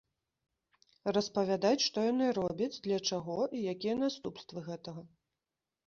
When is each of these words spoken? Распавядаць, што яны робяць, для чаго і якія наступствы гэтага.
Распавядаць, 1.17 1.85
што 1.87 2.07
яны 2.11 2.25
робяць, 2.39 2.73
для 2.91 2.99
чаго 3.11 3.39
і 3.59 3.65
якія 3.79 3.95
наступствы 4.05 4.69
гэтага. 4.73 5.11